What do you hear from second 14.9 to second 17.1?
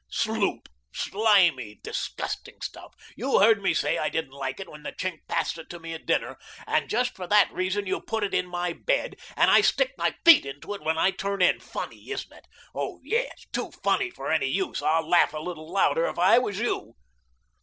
laugh a little louder if I was you."